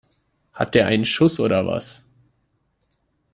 [0.53, 2.07] Hat der einen Schuss oder was?